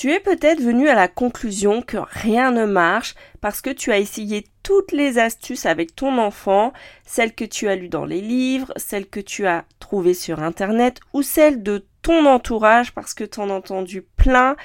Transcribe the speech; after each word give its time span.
Tu 0.00 0.10
es 0.12 0.20
peut-être 0.20 0.62
venu 0.62 0.88
à 0.88 0.94
la 0.94 1.08
conclusion 1.08 1.82
que 1.82 1.98
rien 1.98 2.52
ne 2.52 2.64
marche 2.64 3.14
parce 3.42 3.60
que 3.60 3.68
tu 3.68 3.92
as 3.92 3.98
essayé 3.98 4.46
toutes 4.62 4.92
les 4.92 5.18
astuces 5.18 5.66
avec 5.66 5.94
ton 5.94 6.16
enfant, 6.16 6.72
celles 7.04 7.34
que 7.34 7.44
tu 7.44 7.68
as 7.68 7.76
lues 7.76 7.90
dans 7.90 8.06
les 8.06 8.22
livres, 8.22 8.72
celles 8.76 9.06
que 9.06 9.20
tu 9.20 9.46
as 9.46 9.66
trouvées 9.78 10.14
sur 10.14 10.42
internet 10.42 11.00
ou 11.12 11.20
celles 11.20 11.62
de 11.62 11.84
ton 12.00 12.24
entourage 12.24 12.94
parce 12.94 13.12
que 13.12 13.24
tu 13.24 13.40
en 13.40 13.50
as 13.50 13.52
entendu 13.52 14.00
plein 14.16 14.56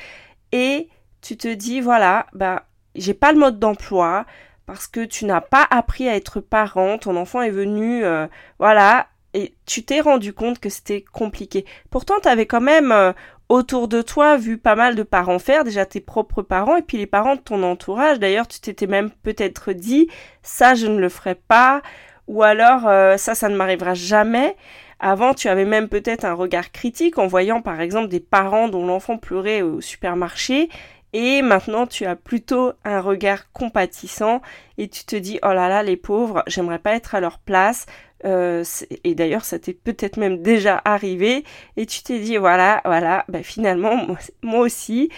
et 0.54 0.88
tu 1.20 1.36
te 1.36 1.54
dis 1.54 1.82
voilà, 1.82 2.28
bah 2.32 2.68
j'ai 2.96 3.14
pas 3.14 3.34
le 3.34 3.40
mode 3.40 3.60
d'emploi 3.60 4.26
parce 4.66 4.88
que 4.88 5.04
tu 5.04 5.26
n'as 5.26 5.42
pas 5.42 5.68
appris 5.70 6.08
à 6.08 6.16
être 6.16 6.40
parent, 6.40 6.98
ton 6.98 7.18
enfant 7.18 7.42
est 7.42 7.52
venu 7.52 8.06
euh, 8.06 8.26
voilà 8.58 9.10
et 9.36 9.54
tu 9.66 9.84
t'es 9.84 10.00
rendu 10.00 10.32
compte 10.32 10.60
que 10.60 10.70
c'était 10.70 11.02
compliqué. 11.02 11.66
Pourtant, 11.90 12.22
tu 12.22 12.30
avais 12.30 12.46
quand 12.46 12.62
même 12.62 12.94
euh, 12.94 13.12
autour 13.50 13.88
de 13.88 14.02
toi 14.02 14.38
vu 14.38 14.58
pas 14.58 14.76
mal 14.76 14.96
de 14.96 15.04
parents 15.04 15.40
faire, 15.40 15.64
déjà 15.64 15.86
tes 15.86 16.00
propres 16.00 16.42
parents 16.42 16.78
et 16.78 16.82
puis 16.82 16.98
les 16.98 17.06
parents 17.06 17.36
de 17.36 17.42
ton 17.42 17.64
entourage. 17.64 18.20
D'ailleurs, 18.20 18.48
tu 18.48 18.60
t'étais 18.60 18.88
même 18.88 19.12
peut-être 19.24 19.74
dit 19.74 20.08
ça 20.42 20.76
je 20.76 20.88
ne 20.88 21.00
le 21.00 21.10
ferai 21.10 21.36
pas 21.36 21.82
ou 22.28 22.44
alors 22.44 22.88
euh, 22.88 23.18
ça 23.18 23.36
ça 23.36 23.50
ne 23.50 23.56
m'arrivera 23.56 23.94
jamais. 23.94 24.56
Avant, 25.00 25.34
tu 25.34 25.50
avais 25.50 25.66
même 25.66 25.90
peut-être 25.90 26.24
un 26.24 26.34
regard 26.34 26.72
critique 26.72 27.18
en 27.18 27.28
voyant 27.28 27.62
par 27.62 27.82
exemple 27.82 28.08
des 28.08 28.22
parents 28.22 28.70
dont 28.70 28.86
l'enfant 28.86 29.18
pleurait 29.18 29.62
au 29.62 29.82
supermarché 29.82 30.70
et 31.14 31.42
maintenant 31.42 31.86
tu 31.86 32.06
as 32.06 32.16
plutôt 32.16 32.74
un 32.84 33.00
regard 33.00 33.52
compatissant 33.52 34.42
et 34.78 34.88
tu 34.88 35.06
te 35.06 35.16
dis 35.16 35.40
oh 35.44 35.54
là 35.54 35.70
là 35.70 35.84
les 35.84 35.98
pauvres, 35.98 36.44
j'aimerais 36.48 36.80
pas 36.80 36.94
être 36.94 37.16
à 37.16 37.20
leur 37.20 37.40
place, 37.40 37.86
euh, 38.24 38.64
et 39.04 39.16
d'ailleurs, 39.16 39.44
ça 39.44 39.60
t'est 39.60 39.74
peut-être 39.74 40.18
même 40.18 40.42
déjà 40.42 40.82
arrivé. 40.86 41.44
Et 41.78 41.86
tu 41.86 42.02
t'es 42.04 42.20
dit, 42.20 42.38
voilà, 42.38 42.82
voilà, 42.86 43.26
bah, 43.28 43.44
finalement, 43.44 44.08
moi, 44.42 44.62
aussi, 44.62 45.10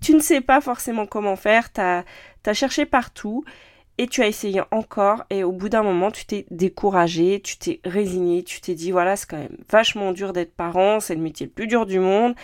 tu 0.00 0.14
ne 0.14 0.20
sais 0.20 0.40
pas 0.40 0.60
forcément 0.60 1.06
comment 1.06 1.36
faire. 1.36 1.72
Tu 1.72 1.80
as, 1.80 2.04
cherché 2.52 2.86
partout. 2.86 3.44
Et 3.98 4.06
tu 4.06 4.22
as 4.22 4.26
essayé 4.26 4.62
encore. 4.70 5.24
Et 5.30 5.44
au 5.44 5.52
bout 5.52 5.68
d'un 5.68 5.82
moment, 5.82 6.10
tu 6.10 6.24
t'es 6.24 6.46
découragé, 6.50 7.40
tu 7.40 7.56
t'es 7.58 7.80
résigné. 7.84 8.42
Tu 8.42 8.60
t'es 8.60 8.74
dit, 8.74 8.90
voilà, 8.90 9.16
c'est 9.16 9.28
quand 9.28 9.38
même 9.38 9.58
vachement 9.70 10.12
dur 10.12 10.32
d'être 10.32 10.54
parent. 10.54 11.00
C'est 11.00 11.14
le 11.14 11.20
métier 11.20 11.46
le 11.46 11.52
plus 11.52 11.66
dur 11.66 11.86
du 11.86 11.98
monde. 11.98 12.34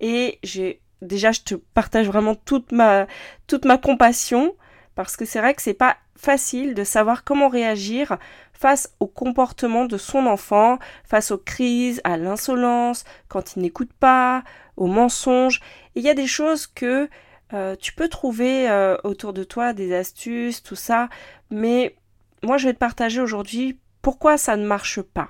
Et 0.00 0.38
j'ai 0.42 0.80
déjà, 1.02 1.32
je 1.32 1.40
te 1.40 1.54
partage 1.54 2.06
vraiment 2.06 2.34
toute 2.34 2.72
ma, 2.72 3.06
toute 3.46 3.64
ma 3.64 3.78
compassion. 3.78 4.54
Parce 4.96 5.16
que 5.16 5.24
c'est 5.24 5.38
vrai 5.38 5.54
que 5.54 5.62
c'est 5.62 5.74
pas 5.74 5.96
facile 6.16 6.74
de 6.74 6.82
savoir 6.82 7.22
comment 7.22 7.48
réagir 7.48 8.16
face 8.52 8.92
au 8.98 9.06
comportement 9.06 9.84
de 9.84 9.98
son 9.98 10.26
enfant, 10.26 10.78
face 11.04 11.30
aux 11.30 11.38
crises, 11.38 12.00
à 12.02 12.16
l'insolence, 12.16 13.04
quand 13.28 13.54
il 13.54 13.62
n'écoute 13.62 13.92
pas, 13.92 14.42
aux 14.76 14.86
mensonges. 14.86 15.60
il 15.94 16.02
y 16.02 16.08
a 16.08 16.14
des 16.14 16.26
choses 16.26 16.66
que 16.66 17.08
euh, 17.52 17.76
tu 17.76 17.92
peux 17.92 18.08
trouver 18.08 18.68
euh, 18.68 18.96
autour 19.04 19.32
de 19.32 19.44
toi, 19.44 19.72
des 19.72 19.94
astuces, 19.94 20.62
tout 20.62 20.74
ça, 20.74 21.08
mais 21.50 21.94
moi 22.42 22.58
je 22.58 22.66
vais 22.66 22.74
te 22.74 22.78
partager 22.78 23.20
aujourd'hui 23.20 23.78
pourquoi 24.02 24.38
ça 24.38 24.56
ne 24.56 24.66
marche 24.66 25.00
pas. 25.00 25.28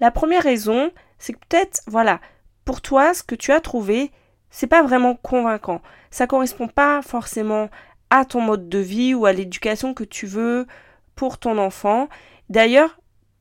La 0.00 0.10
première 0.10 0.42
raison, 0.42 0.90
c'est 1.18 1.32
que 1.32 1.38
peut-être, 1.48 1.82
voilà, 1.86 2.20
pour 2.64 2.80
toi, 2.80 3.14
ce 3.14 3.22
que 3.22 3.34
tu 3.34 3.52
as 3.52 3.60
trouvé, 3.60 4.10
c'est 4.50 4.66
pas 4.66 4.82
vraiment 4.82 5.14
convaincant. 5.14 5.80
Ça 6.10 6.26
correspond 6.26 6.68
pas 6.68 7.00
forcément 7.02 7.70
à 8.10 8.24
ton 8.24 8.40
mode 8.40 8.68
de 8.68 8.78
vie 8.78 9.14
ou 9.14 9.26
à 9.26 9.32
l'éducation 9.32 9.94
que 9.94 10.04
tu 10.04 10.26
veux 10.26 10.66
pour 11.14 11.38
ton 11.38 11.58
enfant. 11.58 12.08
D'ailleurs, 12.48 12.98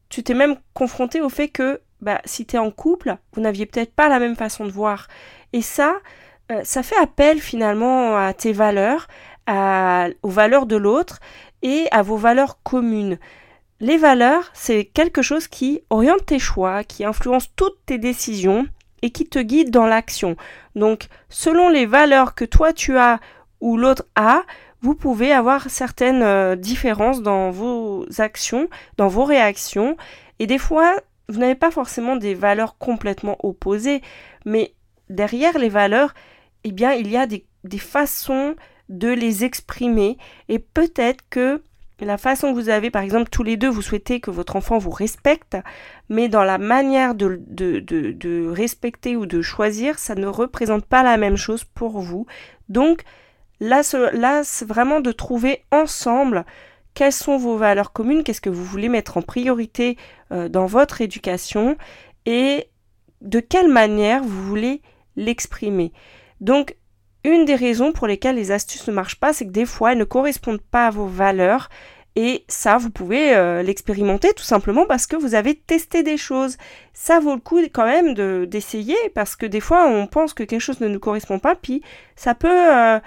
tu 0.09 0.23
t'es 0.23 0.33
même 0.33 0.55
confronté 0.73 1.21
au 1.21 1.29
fait 1.29 1.49
que 1.49 1.81
bah, 2.01 2.21
si 2.25 2.45
tu 2.45 2.55
es 2.55 2.59
en 2.59 2.71
couple, 2.71 3.17
vous 3.33 3.41
n'aviez 3.41 3.65
peut-être 3.65 3.93
pas 3.93 4.09
la 4.09 4.19
même 4.19 4.35
façon 4.35 4.65
de 4.65 4.71
voir. 4.71 5.07
Et 5.53 5.61
ça, 5.61 5.95
euh, 6.51 6.61
ça 6.63 6.83
fait 6.83 6.97
appel 6.97 7.39
finalement 7.39 8.17
à 8.17 8.33
tes 8.33 8.53
valeurs, 8.53 9.07
aux 9.47 10.29
valeurs 10.29 10.65
de 10.65 10.75
l'autre 10.75 11.19
et 11.61 11.87
à 11.91 12.01
vos 12.01 12.17
valeurs 12.17 12.61
communes. 12.63 13.19
Les 13.79 13.97
valeurs, 13.97 14.49
c'est 14.53 14.85
quelque 14.85 15.21
chose 15.21 15.47
qui 15.47 15.81
oriente 15.89 16.25
tes 16.25 16.39
choix, 16.39 16.83
qui 16.83 17.03
influence 17.03 17.53
toutes 17.55 17.77
tes 17.85 17.97
décisions 17.97 18.67
et 19.01 19.11
qui 19.11 19.25
te 19.25 19.39
guide 19.39 19.69
dans 19.69 19.85
l'action. 19.85 20.35
Donc, 20.75 21.07
selon 21.29 21.69
les 21.69 21.85
valeurs 21.85 22.35
que 22.35 22.45
toi 22.45 22.73
tu 22.73 22.97
as 22.97 23.19
ou 23.65 23.77
l'autre 23.77 24.05
a, 24.15 24.43
vous 24.81 24.93
pouvez 24.93 25.31
avoir 25.31 25.71
certaines 25.71 26.21
euh, 26.21 26.55
différences 26.55 27.23
dans 27.23 27.49
vos 27.49 28.05
actions, 28.19 28.69
dans 28.97 29.07
vos 29.07 29.23
réactions. 29.23 29.97
Et 30.37 30.45
des 30.45 30.59
fois, 30.59 30.93
vous 31.29 31.39
n'avez 31.39 31.55
pas 31.55 31.71
forcément 31.71 32.15
des 32.15 32.35
valeurs 32.35 32.77
complètement 32.77 33.37
opposées, 33.43 34.03
mais 34.45 34.75
derrière 35.09 35.57
les 35.57 35.69
valeurs, 35.69 36.13
eh 36.63 36.71
bien, 36.71 36.93
il 36.93 37.09
y 37.09 37.17
a 37.17 37.25
des, 37.25 37.43
des 37.63 37.79
façons 37.79 38.55
de 38.87 39.09
les 39.09 39.43
exprimer. 39.43 40.19
Et 40.47 40.59
peut-être 40.59 41.23
que 41.31 41.63
la 41.99 42.19
façon 42.19 42.53
que 42.53 42.59
vous 42.59 42.69
avez, 42.69 42.91
par 42.91 43.01
exemple, 43.01 43.31
tous 43.31 43.41
les 43.41 43.57
deux, 43.57 43.69
vous 43.69 43.81
souhaitez 43.81 44.19
que 44.19 44.29
votre 44.29 44.57
enfant 44.57 44.77
vous 44.77 44.91
respecte, 44.91 45.57
mais 46.07 46.29
dans 46.29 46.43
la 46.43 46.59
manière 46.59 47.15
de, 47.15 47.41
de, 47.47 47.79
de, 47.79 48.11
de 48.11 48.47
respecter 48.47 49.15
ou 49.15 49.25
de 49.25 49.41
choisir, 49.41 49.97
ça 49.97 50.13
ne 50.13 50.27
représente 50.27 50.85
pas 50.85 51.01
la 51.01 51.17
même 51.17 51.37
chose 51.37 51.63
pour 51.63 51.99
vous. 51.99 52.27
Donc, 52.69 53.01
Là, 53.59 53.83
c'est 53.83 54.65
vraiment 54.65 54.99
de 55.01 55.11
trouver 55.11 55.63
ensemble 55.71 56.45
quelles 56.93 57.11
sont 57.11 57.37
vos 57.37 57.57
valeurs 57.57 57.93
communes, 57.93 58.23
qu'est-ce 58.23 58.41
que 58.41 58.49
vous 58.49 58.63
voulez 58.63 58.89
mettre 58.89 59.17
en 59.17 59.21
priorité 59.21 59.97
euh, 60.31 60.49
dans 60.49 60.65
votre 60.65 61.01
éducation 61.01 61.77
et 62.25 62.69
de 63.21 63.39
quelle 63.39 63.67
manière 63.67 64.23
vous 64.23 64.43
voulez 64.43 64.81
l'exprimer. 65.15 65.91
Donc, 66.41 66.75
une 67.23 67.45
des 67.45 67.55
raisons 67.55 67.91
pour 67.91 68.07
lesquelles 68.07 68.35
les 68.35 68.51
astuces 68.51 68.87
ne 68.87 68.93
marchent 68.93 69.19
pas, 69.19 69.33
c'est 69.33 69.45
que 69.45 69.51
des 69.51 69.65
fois, 69.65 69.91
elles 69.91 69.97
ne 69.97 70.03
correspondent 70.03 70.61
pas 70.61 70.87
à 70.87 70.91
vos 70.91 71.07
valeurs. 71.07 71.69
Et 72.15 72.45
ça, 72.47 72.77
vous 72.77 72.91
pouvez 72.91 73.35
euh, 73.35 73.61
l'expérimenter 73.61 74.31
tout 74.33 74.43
simplement 74.43 74.85
parce 74.85 75.05
que 75.05 75.17
vous 75.17 75.35
avez 75.35 75.55
testé 75.55 76.01
des 76.01 76.15
choses. 76.17 76.57
Ça 76.93 77.19
vaut 77.19 77.33
le 77.33 77.41
coup 77.41 77.59
quand 77.73 77.85
même 77.85 78.13
d'essayer 78.45 78.95
parce 79.15 79.35
que 79.35 79.45
des 79.45 79.59
fois, 79.59 79.87
on 79.87 80.07
pense 80.07 80.33
que 80.33 80.43
quelque 80.43 80.61
chose 80.61 80.79
ne 80.79 80.87
nous 80.87 80.99
correspond 80.99 81.39
pas, 81.39 81.55
puis 81.55 81.81
ça 82.15 82.35
peut... 82.35 82.73
Euh, 82.73 82.99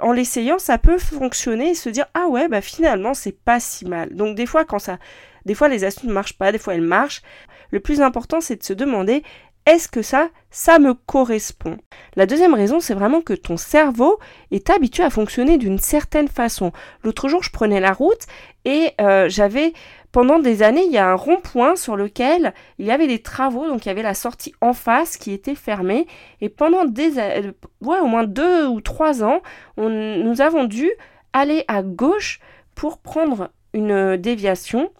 en 0.00 0.12
l'essayant, 0.12 0.58
ça 0.58 0.78
peut 0.78 0.98
fonctionner 0.98 1.70
et 1.70 1.74
se 1.74 1.88
dire 1.88 2.06
ah 2.14 2.26
ouais 2.28 2.48
bah 2.48 2.60
finalement 2.60 3.14
c'est 3.14 3.38
pas 3.38 3.60
si 3.60 3.84
mal. 3.84 4.14
Donc 4.14 4.36
des 4.36 4.46
fois 4.46 4.64
quand 4.64 4.78
ça 4.78 4.98
des 5.46 5.54
fois 5.54 5.68
les 5.68 5.84
astuces 5.84 6.08
ne 6.08 6.12
marchent 6.12 6.38
pas, 6.38 6.52
des 6.52 6.58
fois 6.58 6.74
elles 6.74 6.80
marchent. 6.80 7.22
Le 7.70 7.80
plus 7.80 8.00
important 8.00 8.40
c'est 8.40 8.56
de 8.56 8.64
se 8.64 8.72
demander 8.72 9.22
est-ce 9.66 9.88
que 9.88 10.02
ça 10.02 10.28
ça 10.50 10.78
me 10.78 10.94
correspond? 10.94 11.78
La 12.16 12.26
deuxième 12.26 12.54
raison 12.54 12.80
c'est 12.80 12.94
vraiment 12.94 13.20
que 13.20 13.32
ton 13.32 13.56
cerveau 13.56 14.18
est 14.50 14.70
habitué 14.70 15.02
à 15.02 15.10
fonctionner 15.10 15.58
d'une 15.58 15.78
certaine 15.78 16.28
façon. 16.28 16.72
L'autre 17.02 17.28
jour 17.28 17.42
je 17.42 17.50
prenais 17.50 17.80
la 17.80 17.92
route 17.92 18.26
et 18.64 18.92
euh, 19.00 19.28
j'avais 19.28 19.72
pendant 20.14 20.38
des 20.38 20.62
années, 20.62 20.84
il 20.86 20.92
y 20.92 20.98
a 20.98 21.10
un 21.10 21.16
rond-point 21.16 21.74
sur 21.74 21.96
lequel 21.96 22.54
il 22.78 22.86
y 22.86 22.92
avait 22.92 23.08
des 23.08 23.20
travaux, 23.20 23.66
donc 23.66 23.84
il 23.84 23.88
y 23.88 23.90
avait 23.90 24.00
la 24.00 24.14
sortie 24.14 24.54
en 24.60 24.72
face 24.72 25.16
qui 25.16 25.32
était 25.32 25.56
fermée. 25.56 26.06
Et 26.40 26.48
pendant 26.48 26.84
des 26.84 27.18
euh, 27.18 27.50
ouais, 27.80 27.98
au 27.98 28.06
moins 28.06 28.22
deux 28.22 28.64
ou 28.64 28.80
trois 28.80 29.24
ans, 29.24 29.42
nous 29.76 30.40
avons 30.40 30.66
dû 30.66 30.88
aller 31.32 31.64
à 31.66 31.82
gauche 31.82 32.38
pour 32.76 32.98
prendre 32.98 33.50
une 33.72 34.16
déviation. 34.16 34.92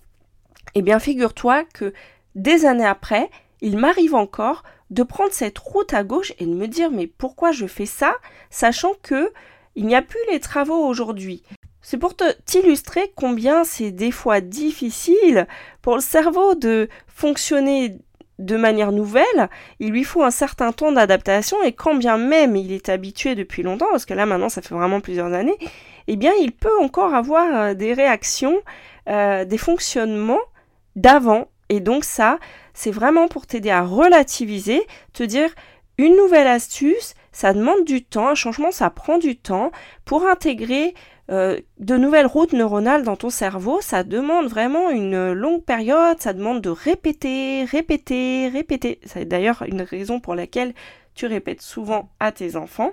Eh 0.75 0.83
bien, 0.83 0.99
figure-toi 0.99 1.63
que 1.73 1.93
des 2.35 2.67
années 2.67 2.85
après, 2.85 3.31
il 3.65 3.79
m'arrive 3.79 4.15
encore 4.15 4.63
de 4.91 5.03
prendre 5.03 5.33
cette 5.33 5.59
route 5.59 5.95
à 5.95 6.05
gauche 6.05 6.35
et 6.39 6.45
de 6.45 6.55
me 6.55 6.69
dire 6.69 6.91
mais 6.91 7.07
pourquoi 7.07 7.51
je 7.51 7.67
fais 7.67 7.87
ça, 7.87 8.15
sachant 8.51 8.93
que 9.03 9.33
il 9.75 9.87
n'y 9.87 9.97
a 9.97 10.03
plus 10.03 10.21
les 10.31 10.39
travaux 10.39 10.87
aujourd'hui. 10.87 11.43
C'est 11.81 11.97
pour 11.99 12.15
t'illustrer 12.45 13.13
combien 13.17 13.65
c'est 13.65 13.91
des 13.91 14.11
fois 14.11 14.41
difficile 14.41 15.47
pour 15.83 15.97
le 15.97 16.01
cerveau 16.01 16.55
de 16.55 16.89
fonctionner 17.09 17.99
de 18.39 18.57
manière 18.57 18.93
nouvelle, 18.93 19.49
il 19.81 19.91
lui 19.91 20.05
faut 20.05 20.23
un 20.23 20.31
certain 20.31 20.73
temps 20.73 20.93
d'adaptation 20.93 21.63
et 21.63 21.73
quand 21.73 21.95
bien 21.95 22.19
même 22.19 22.57
il 22.57 22.73
est 22.73 22.89
habitué 22.89 23.35
depuis 23.35 23.63
longtemps, 23.63 23.87
parce 23.91 24.05
que 24.05 24.15
là 24.15 24.27
maintenant 24.27 24.49
ça 24.49 24.61
fait 24.61 24.75
vraiment 24.75 25.01
plusieurs 25.01 25.33
années, 25.33 25.57
eh 26.07 26.17
bien 26.17 26.33
il 26.41 26.53
peut 26.53 26.77
encore 26.81 27.15
avoir 27.15 27.55
euh, 27.55 27.75
des 27.75 27.95
réactions, 27.95 28.61
euh, 29.09 29.45
des 29.45 29.59
fonctionnements 29.59 30.41
d'avant. 30.97 31.49
Et 31.69 31.81
donc 31.81 32.05
ça, 32.05 32.39
c'est 32.75 32.91
vraiment 32.91 33.29
pour 33.29 33.47
t'aider 33.47 33.71
à 33.71 33.83
relativiser, 33.83 34.83
te 35.13 35.23
dire 35.23 35.51
une 35.99 36.17
nouvelle 36.17 36.49
astuce, 36.49 37.15
ça 37.33 37.53
demande 37.53 37.85
du 37.85 38.05
temps, 38.05 38.29
un 38.29 38.35
changement, 38.35 38.71
ça 38.71 38.91
prend 38.91 39.19
du 39.19 39.37
temps. 39.37 39.71
Pour 40.05 40.27
intégrer 40.27 40.95
euh, 41.31 41.61
de 41.79 41.97
nouvelles 41.97 42.27
routes 42.27 42.53
neuronales 42.53 43.03
dans 43.03 43.17
ton 43.17 43.31
cerveau, 43.31 43.81
ça 43.81 44.03
demande 44.03 44.47
vraiment 44.47 44.91
une 44.91 45.33
longue 45.33 45.63
période, 45.65 46.21
ça 46.21 46.33
demande 46.33 46.61
de 46.61 46.71
répéter, 46.71 47.65
répéter, 47.65 48.49
répéter. 48.49 49.01
C'est 49.05 49.25
d'ailleurs 49.25 49.63
une 49.67 49.83
raison 49.83 50.21
pour 50.21 50.35
laquelle 50.35 50.75
tu 51.15 51.27
répètes 51.27 51.63
souvent 51.63 52.09
à 52.19 52.33
tes 52.33 52.57
enfants. 52.57 52.93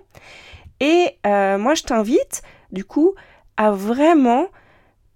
Et 0.79 1.17
euh, 1.25 1.57
moi, 1.57 1.73
je 1.73 1.83
t'invite, 1.83 2.41
du 2.71 2.85
coup, 2.85 3.13
à 3.57 3.71
vraiment 3.71 4.47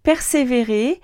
persévérer 0.04 1.02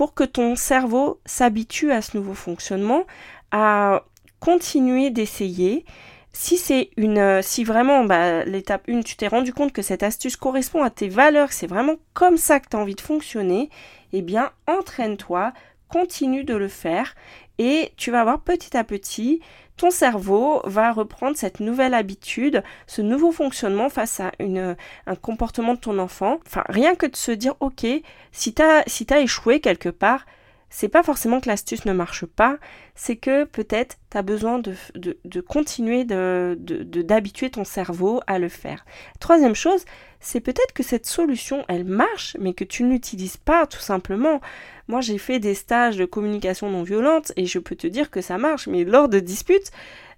pour 0.00 0.14
que 0.14 0.24
ton 0.24 0.56
cerveau 0.56 1.20
s'habitue 1.26 1.92
à 1.92 2.00
ce 2.00 2.16
nouveau 2.16 2.32
fonctionnement, 2.32 3.04
à 3.50 4.06
continuer 4.38 5.10
d'essayer. 5.10 5.84
Si 6.32 6.56
c'est 6.56 6.88
une, 6.96 7.18
euh, 7.18 7.42
si 7.42 7.64
vraiment, 7.64 8.06
bah, 8.06 8.46
l'étape 8.46 8.88
1, 8.88 9.02
tu 9.02 9.16
t'es 9.18 9.28
rendu 9.28 9.52
compte 9.52 9.74
que 9.74 9.82
cette 9.82 10.02
astuce 10.02 10.36
correspond 10.36 10.82
à 10.82 10.88
tes 10.88 11.10
valeurs, 11.10 11.52
c'est 11.52 11.66
vraiment 11.66 11.96
comme 12.14 12.38
ça 12.38 12.60
que 12.60 12.68
tu 12.70 12.78
as 12.78 12.80
envie 12.80 12.94
de 12.94 13.00
fonctionner, 13.02 13.68
eh 14.14 14.22
bien, 14.22 14.52
entraîne-toi, 14.66 15.52
continue 15.90 16.44
de 16.44 16.54
le 16.54 16.68
faire 16.68 17.14
et 17.58 17.92
tu 17.98 18.10
vas 18.10 18.24
voir 18.24 18.40
petit 18.40 18.78
à 18.78 18.84
petit 18.84 19.42
ton 19.80 19.90
cerveau 19.90 20.60
va 20.64 20.92
reprendre 20.92 21.38
cette 21.38 21.58
nouvelle 21.58 21.94
habitude, 21.94 22.62
ce 22.86 23.00
nouveau 23.00 23.32
fonctionnement 23.32 23.88
face 23.88 24.20
à 24.20 24.30
un 24.38 25.14
comportement 25.16 25.72
de 25.72 25.78
ton 25.78 25.98
enfant. 25.98 26.38
Rien 26.68 26.94
que 26.94 27.06
de 27.06 27.16
se 27.16 27.32
dire, 27.32 27.54
ok, 27.60 27.86
si 28.30 28.52
tu 28.52 28.60
as, 28.60 28.84
si 28.86 29.06
as 29.08 29.20
échoué 29.20 29.60
quelque 29.60 29.88
part, 29.88 30.26
c'est 30.68 30.90
pas 30.90 31.02
forcément 31.02 31.40
que 31.40 31.48
l'astuce 31.48 31.86
ne 31.86 31.94
marche 31.94 32.26
pas, 32.26 32.58
c'est 32.94 33.16
que 33.16 33.44
peut-être 33.44 33.96
tu 34.10 34.18
as 34.18 34.22
besoin 34.22 34.58
de, 34.58 34.74
de, 34.94 35.40
continuer 35.40 36.04
d'habituer 36.04 37.48
de, 37.48 37.54
ton 37.54 37.64
cerveau 37.64 38.20
à 38.26 38.38
le 38.38 38.50
faire. 38.50 38.84
Troisième 39.18 39.54
chose, 39.54 39.86
c'est 40.20 40.40
peut-être 40.40 40.72
que 40.74 40.82
cette 40.82 41.06
solution, 41.06 41.64
elle 41.68 41.84
marche, 41.84 42.36
mais 42.38 42.52
que 42.52 42.64
tu 42.64 42.84
ne 42.84 42.92
l'utilises 42.92 43.38
pas 43.38 43.66
tout 43.66 43.80
simplement. 43.80 44.40
Moi, 44.86 45.00
j'ai 45.00 45.18
fait 45.18 45.38
des 45.38 45.54
stages 45.54 45.96
de 45.96 46.04
communication 46.04 46.70
non 46.70 46.82
violente 46.82 47.32
et 47.36 47.46
je 47.46 47.58
peux 47.58 47.74
te 47.74 47.86
dire 47.86 48.10
que 48.10 48.20
ça 48.20 48.36
marche, 48.38 48.66
mais 48.66 48.84
lors 48.84 49.08
de 49.08 49.18
disputes 49.18 49.70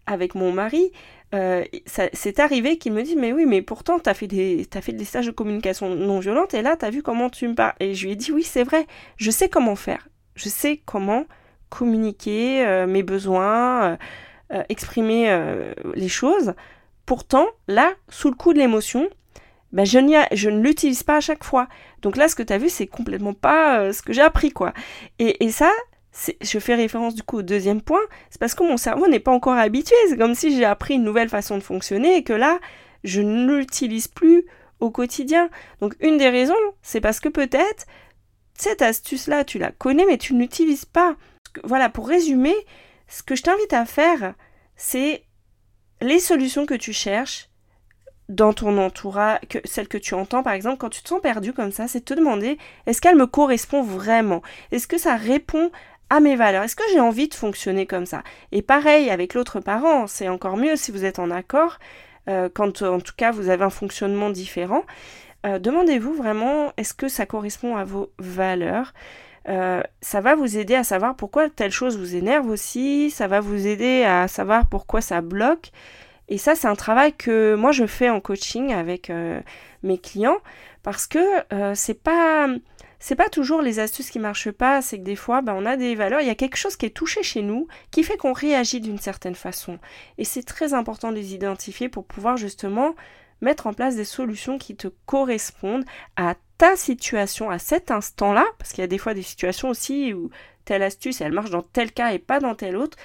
avec 0.07 0.35
mon 0.35 0.53
mari, 0.53 0.91
euh, 1.35 1.65
c'est 1.87 2.41
arrivé 2.41 2.77
qu'il 2.77 2.93
me 2.93 3.03
dit 3.03 3.17
mais 3.17 3.33
oui 3.33 3.47
mais 3.47 3.63
pourtant 3.63 3.99
t'as 3.99 4.13
fait 4.13 4.29
as 4.75 4.81
fait 4.83 4.93
des 4.93 5.05
stages 5.07 5.25
de 5.25 5.31
communication 5.31 5.95
non 5.95 6.19
violente 6.19 6.53
et 6.53 6.61
là 6.61 6.77
t'as 6.77 6.91
vu 6.91 7.03
comment 7.03 7.31
tu 7.31 7.49
me 7.49 7.55
parles 7.55 7.73
et 7.81 7.95
je 7.95 8.05
lui 8.05 8.13
ai 8.13 8.17
dit 8.17 8.33
oui 8.33 8.43
c'est 8.43 8.65
vrai 8.65 8.87
je 9.17 9.31
sais 9.31 9.49
comment 9.49 9.75
faire 9.75 10.09
je 10.35 10.51
sais 10.51 10.83
comment 10.85 11.25
communiquer 11.71 12.67
euh, 12.67 12.87
mes 12.87 13.03
besoins, 13.03 13.97
euh, 14.53 14.63
exprimer 14.69 15.35
les 15.95 16.09
choses. 16.09 16.53
Pourtant, 17.07 17.47
là, 17.67 17.93
sous 18.11 18.29
le 18.29 18.37
coup 18.37 18.53
de 18.53 18.59
l'émotion, 18.59 19.09
ben 19.73 19.87
je, 19.87 19.99
ne 19.99 20.61
l'utilise 20.61 21.03
pas 21.03 21.17
à 21.17 21.21
chaque 21.21 21.45
fois. 21.45 21.69
Donc 22.03 22.17
là, 22.17 22.29
ce 22.29 22.35
que 22.35 22.43
tu 22.43 22.57
vu, 22.59 22.69
c'est 22.69 22.87
complètement 22.87 23.35
pas 23.35 23.93
ce 23.93 24.03
que 24.03 24.13
j'ai 24.13 24.21
appris, 24.21 24.51
quoi. 24.51 24.73
Et, 25.19 25.45
et 25.45 25.51
ça, 25.51 25.71
je 26.41 26.59
fais 26.59 26.75
référence 26.75 27.15
du 27.15 27.23
coup 27.23 27.39
au 27.39 27.43
deuxième 27.43 27.81
point, 27.81 28.03
c'est 28.31 28.39
parce 28.39 28.55
que 28.55 28.63
mon 28.65 28.77
cerveau 28.77 29.09
n'est 29.09 29.21
pas 29.21 29.33
encore 29.33 29.55
habitué. 29.55 29.97
C'est 30.09 30.19
comme 30.19 30.35
si 30.35 30.55
j'ai 30.55 30.65
appris 30.65 30.95
une 30.95 31.05
nouvelle 31.05 31.29
façon 31.29 31.57
de 31.57 31.63
fonctionner 31.63 32.17
et 32.17 32.23
que 32.23 32.33
là, 32.33 32.59
je 33.05 33.21
ne 33.23 33.57
l'utilise 33.57 34.09
plus 34.09 34.45
au 34.81 34.91
quotidien. 34.91 35.49
Donc 35.81 35.97
une 36.01 36.19
des 36.19 36.29
raisons, 36.29 36.55
c'est 36.83 37.01
parce 37.01 37.21
que 37.21 37.29
peut-être 37.29 37.87
cette 38.55 38.83
astuce-là, 38.83 39.45
tu 39.45 39.59
la 39.59 39.73
connais, 39.73 40.05
mais 40.07 40.19
tu 40.19 40.35
ne 40.35 40.41
l'utilises 40.41 40.85
pas. 40.85 41.17
Voilà, 41.65 41.89
pour 41.89 42.09
résumer, 42.09 42.55
ce 43.09 43.23
que 43.23 43.35
je 43.35 43.43
t'invite 43.43 43.73
à 43.73 43.87
faire, 43.87 44.35
c'est 44.77 45.25
les 46.01 46.21
solutions 46.21 46.67
que 46.67 46.75
tu 46.75 46.93
cherches 46.93 47.49
dans 48.33 48.53
ton 48.53 48.79
entourage, 48.79 49.39
que, 49.49 49.59
celles 49.65 49.89
que 49.89 49.99
tu 49.99 50.15
entends 50.15 50.43
par 50.43 50.53
exemple, 50.53 50.79
quand 50.79 50.89
tu 50.89 51.03
te 51.03 51.09
sens 51.09 51.21
perdu 51.21 51.53
comme 51.53 51.73
ça, 51.73 51.89
c'est 51.89 52.05
te 52.05 52.15
demander 52.15 52.59
est-ce 52.87 53.01
qu'elle 53.01 53.17
me 53.17 53.27
correspond 53.27 53.83
vraiment? 53.83 54.43
Est-ce 54.71 54.87
que 54.87 54.99
ça 54.99 55.17
répond 55.17 55.71
à 56.11 56.21
mes 56.21 56.37
valeurs? 56.37 56.63
Est-ce 56.63 56.77
que 56.77 56.85
j'ai 56.93 57.01
envie 57.01 57.29
de 57.29 57.35
fonctionner 57.35 57.87
comme 57.87 58.07
ça? 58.07 58.23
Et 58.51 58.63
pareil 58.63 59.11
avec 59.11 59.35
l'autre 59.35 59.61
parent, 59.61 60.07
c'est 60.07 60.29
encore 60.29 60.57
mieux 60.57 60.77
si 60.77 60.91
vous 60.91 61.05
êtes 61.05 61.19
en 61.19 61.31
accord, 61.31 61.79
euh, 62.29 62.49
quand 62.53 62.83
en 62.83 63.01
tout 63.01 63.15
cas 63.17 63.31
vous 63.31 63.49
avez 63.49 63.65
un 63.65 63.71
fonctionnement 63.71 64.31
différent. 64.31 64.85
Euh, 65.45 65.59
demandez-vous 65.59 66.15
vraiment 66.15 66.73
est-ce 66.77 66.95
que 66.95 67.09
ça 67.09 67.27
correspond 67.27 67.77
à 67.77 67.85
vos 67.85 68.11
valeurs? 68.19 68.93
Euh, 69.49 69.83
ça 70.01 70.21
va 70.21 70.37
vous 70.37 70.57
aider 70.57 70.75
à 70.77 70.85
savoir 70.85 71.17
pourquoi 71.17 71.51
telle 71.51 71.73
chose 71.73 71.99
vous 71.99 72.15
énerve 72.15 72.49
aussi, 72.49 73.11
ça 73.11 73.27
va 73.27 73.41
vous 73.41 73.67
aider 73.67 74.05
à 74.05 74.29
savoir 74.29 74.69
pourquoi 74.69 75.01
ça 75.01 75.21
bloque. 75.21 75.73
Et 76.33 76.39
ça, 76.39 76.55
c'est 76.55 76.67
un 76.67 76.77
travail 76.77 77.13
que 77.13 77.55
moi 77.55 77.73
je 77.73 77.87
fais 77.87 78.09
en 78.09 78.19
coaching 78.19 78.73
avec 78.73 79.11
euh, 79.11 79.39
mes 79.83 79.99
clients 79.99 80.39
parce 80.83 81.07
que 81.07 81.21
c'est 81.75 82.03
pas 82.03 82.49
c'est 82.99 83.17
pas 83.17 83.29
toujours 83.29 83.61
les 83.61 83.81
astuces 83.81 84.09
qui 84.11 84.19
marchent 84.19 84.51
pas, 84.51 84.81
c'est 84.81 84.97
que 84.97 85.03
des 85.03 85.17
fois, 85.17 85.43
bah, 85.43 85.55
on 85.55 85.67
a 85.67 85.77
des 85.77 85.95
valeurs, 85.95 86.23
il 86.23 86.27
y 86.27 86.31
a 86.31 86.35
quelque 86.35 86.57
chose 86.57 86.77
qui 86.77 86.87
est 86.87 86.97
touché 86.97 87.23
chez 87.23 87.43
nous, 87.43 87.67
qui 87.91 88.03
fait 88.03 88.17
qu'on 88.17 88.33
réagit 88.33 88.81
d'une 88.81 88.99
certaine 88.99 89.35
façon. 89.35 89.79
Et 90.17 90.25
c'est 90.25 90.45
très 90.45 90.73
important 90.73 91.11
de 91.11 91.17
les 91.17 91.35
identifier 91.35 91.91
pour 91.91 92.07
pouvoir 92.07 92.39
justement 92.39 92.95
mettre 93.43 93.67
en 93.67 93.75
place 93.75 93.97
des 93.97 94.05
solutions 94.05 94.57
qui 94.57 94.75
te 94.75 94.89
correspondent 95.05 95.85
à 96.17 96.37
ta 96.57 96.77
situation 96.77 97.51
à 97.51 97.59
cet 97.59 97.91
instant-là, 97.91 98.47
parce 98.59 98.71
qu'il 98.71 98.83
y 98.83 98.85
a 98.85 98.89
des 98.89 98.99
fois 98.99 99.13
des 99.13 99.23
situations 99.23 99.69
aussi 99.69 100.15
où 100.15 100.31
telle 100.65 100.83
astuce, 100.83 101.21
elle 101.21 101.33
marche 101.33 101.51
dans 101.51 101.63
tel 101.63 101.93
cas 101.93 102.13
et 102.13 102.21
pas 102.21 102.41
dans 102.41 102.55
tel 102.55 102.77
autre. 102.77 102.97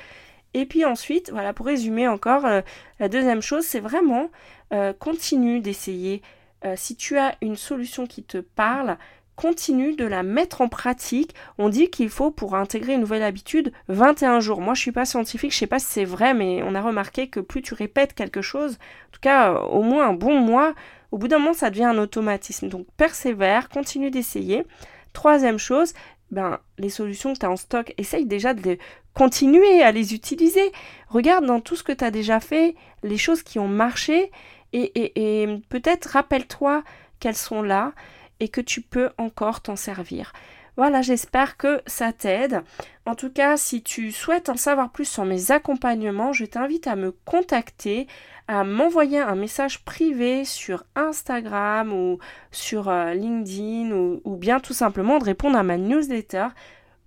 Et 0.53 0.65
puis 0.65 0.85
ensuite, 0.85 1.29
voilà, 1.31 1.53
pour 1.53 1.65
résumer 1.65 2.07
encore, 2.07 2.45
euh, 2.45 2.61
la 2.99 3.09
deuxième 3.09 3.41
chose, 3.41 3.65
c'est 3.65 3.79
vraiment 3.79 4.29
euh, 4.73 4.93
continue 4.93 5.59
d'essayer. 5.59 6.21
Euh, 6.65 6.73
si 6.75 6.95
tu 6.95 7.17
as 7.17 7.35
une 7.41 7.55
solution 7.55 8.07
qui 8.07 8.23
te 8.23 8.37
parle, 8.39 8.97
continue 9.35 9.95
de 9.95 10.03
la 10.03 10.23
mettre 10.23 10.61
en 10.61 10.67
pratique. 10.67 11.35
On 11.59 11.69
dit 11.69 11.89
qu'il 11.89 12.09
faut 12.09 12.31
pour 12.31 12.55
intégrer 12.55 12.93
une 12.93 13.01
nouvelle 13.01 13.23
habitude 13.23 13.71
21 13.87 14.39
jours. 14.39 14.59
Moi 14.61 14.73
je 14.73 14.81
suis 14.81 14.91
pas 14.91 15.05
scientifique, 15.05 15.53
je 15.53 15.57
sais 15.57 15.67
pas 15.67 15.79
si 15.79 15.85
c'est 15.85 16.05
vrai, 16.05 16.33
mais 16.33 16.63
on 16.63 16.73
a 16.73 16.81
remarqué 16.81 17.29
que 17.29 17.39
plus 17.39 17.61
tu 17.61 17.75
répètes 17.75 18.13
quelque 18.13 18.41
chose, 18.41 18.73
en 18.73 19.11
tout 19.11 19.19
cas 19.21 19.53
au 19.53 19.83
moins 19.83 20.09
un 20.09 20.13
bon 20.13 20.39
mois, 20.39 20.73
au 21.11 21.19
bout 21.19 21.27
d'un 21.27 21.37
moment 21.37 21.53
ça 21.53 21.69
devient 21.69 21.83
un 21.83 21.99
automatisme. 21.99 22.67
Donc 22.67 22.87
persévère, 22.97 23.69
continue 23.69 24.09
d'essayer. 24.09 24.65
Troisième 25.13 25.59
chose, 25.59 25.93
ben, 26.31 26.59
les 26.77 26.89
solutions 26.89 27.33
que 27.33 27.39
tu 27.39 27.45
as 27.45 27.51
en 27.51 27.55
stock, 27.55 27.93
essaye 27.97 28.25
déjà 28.25 28.53
de 28.53 28.77
continuer 29.13 29.81
à 29.81 29.91
les 29.91 30.13
utiliser. 30.13 30.71
Regarde 31.09 31.45
dans 31.45 31.59
tout 31.59 31.75
ce 31.75 31.83
que 31.83 31.91
tu 31.91 32.03
as 32.03 32.11
déjà 32.11 32.39
fait, 32.39 32.75
les 33.03 33.17
choses 33.17 33.43
qui 33.43 33.59
ont 33.59 33.67
marché, 33.67 34.31
et 34.73 35.47
peut-être 35.69 36.05
rappelle-toi 36.07 36.83
qu'elles 37.19 37.35
sont 37.35 37.61
là 37.61 37.93
et 38.39 38.49
que 38.49 38.61
tu 38.61 38.81
peux 38.81 39.09
encore 39.17 39.61
t'en 39.61 39.75
servir. 39.75 40.33
Voilà, 40.77 41.01
j'espère 41.01 41.57
que 41.57 41.81
ça 41.87 42.13
t'aide. 42.13 42.61
En 43.07 43.15
tout 43.15 43.31
cas, 43.31 43.57
si 43.57 43.81
tu 43.81 44.11
souhaites 44.11 44.47
en 44.47 44.57
savoir 44.57 44.91
plus 44.91 45.05
sur 45.05 45.25
mes 45.25 45.49
accompagnements, 45.49 46.33
je 46.33 46.45
t'invite 46.45 46.85
à 46.85 46.95
me 46.95 47.11
contacter, 47.25 48.05
à 48.47 48.63
m'envoyer 48.63 49.17
un 49.19 49.33
message 49.33 49.83
privé 49.83 50.45
sur 50.45 50.83
Instagram 50.95 51.91
ou 51.91 52.19
sur 52.51 52.89
euh, 52.89 53.15
LinkedIn 53.15 53.91
ou, 53.91 54.21
ou, 54.23 54.35
bien 54.35 54.59
tout 54.59 54.73
simplement 54.73 55.17
de 55.17 55.23
répondre 55.23 55.57
à 55.57 55.63
ma 55.63 55.77
newsletter. 55.77 56.49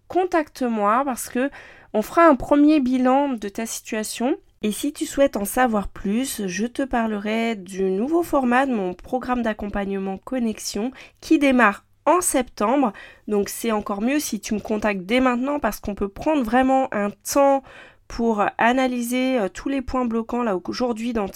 Contacte-moi 0.08 1.02
parce 1.04 1.28
que 1.28 1.48
on 1.92 2.02
fera 2.02 2.26
un 2.26 2.34
premier 2.34 2.80
bilan 2.80 3.28
de 3.28 3.48
ta 3.48 3.66
situation 3.66 4.36
et 4.62 4.72
si 4.72 4.92
tu 4.92 5.06
souhaites 5.06 5.36
en 5.36 5.44
savoir 5.44 5.88
plus, 5.88 6.46
je 6.48 6.66
te 6.66 6.82
parlerai 6.82 7.54
du 7.54 7.84
nouveau 7.84 8.24
format 8.24 8.66
de 8.66 8.74
mon 8.74 8.94
programme 8.94 9.42
d'accompagnement 9.42 10.18
Connexion 10.18 10.90
qui 11.20 11.38
démarre 11.38 11.84
septembre. 12.20 12.92
Donc 13.28 13.48
c'est 13.48 13.70
encore 13.70 14.00
mieux 14.00 14.18
si 14.18 14.40
tu 14.40 14.54
me 14.54 14.60
contactes 14.60 15.02
dès 15.02 15.20
maintenant 15.20 15.60
parce 15.60 15.78
qu'on 15.78 15.94
peut 15.94 16.08
prendre 16.08 16.42
vraiment 16.42 16.88
un 16.92 17.10
temps 17.10 17.62
pour 18.10 18.44
analyser 18.58 19.38
euh, 19.38 19.48
tous 19.48 19.68
les 19.68 19.82
points 19.82 20.04
bloquants 20.04 20.42
là 20.42 20.58
aujourd'hui 20.64 21.12
dans 21.12 21.28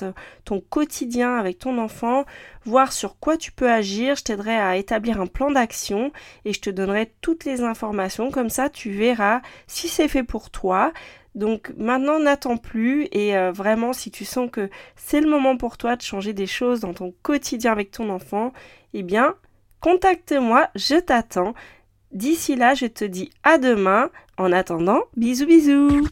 ton 0.45 0.61
quotidien 0.61 1.37
avec 1.37 1.61
ton 1.61 1.79
enfant, 1.79 2.25
voir 2.65 2.93
sur 2.93 3.17
quoi 3.21 3.37
tu 3.37 3.53
peux 3.53 3.71
agir, 3.71 4.17
je 4.17 4.25
t'aiderai 4.25 4.57
à 4.57 4.77
établir 4.77 5.21
un 5.21 5.29
plan 5.29 5.53
d'action 5.53 6.11
et 6.45 6.53
je 6.53 6.61
te 6.61 6.71
donnerai 6.71 7.15
toutes 7.21 7.45
les 7.45 7.61
informations 7.61 8.33
comme 8.33 8.51
ça 8.51 8.71
tu 8.71 8.91
verras 8.91 9.41
si 9.69 9.87
c'est 9.87 10.09
fait 10.09 10.25
pour 10.25 10.51
toi. 10.51 10.93
Donc 11.37 11.73
maintenant 11.77 12.19
n'attends 12.19 12.57
plus 12.57 13.07
et 13.13 13.37
euh, 13.37 13.53
vraiment 13.53 13.93
si 13.93 14.11
tu 14.11 14.25
sens 14.25 14.51
que 14.51 14.69
c'est 14.97 15.21
le 15.21 15.31
moment 15.31 15.57
pour 15.57 15.77
toi 15.77 15.95
de 15.95 16.03
changer 16.03 16.33
des 16.33 16.49
choses 16.49 16.81
dans 16.81 16.93
ton 16.93 17.15
quotidien 17.23 17.71
avec 17.71 17.93
ton 17.93 18.11
enfant, 18.11 18.53
eh 18.95 19.05
bien 19.05 19.37
contacte-moi, 19.85 20.69
je 20.77 20.99
t'attends. 20.99 21.53
D'ici 22.11 22.57
là, 22.57 22.73
je 22.73 22.87
te 22.87 23.05
dis 23.05 23.31
à 23.43 23.59
demain. 23.59 24.09
En 24.39 24.51
attendant, 24.51 25.03
bisous 25.15 25.47
bisous 25.47 26.09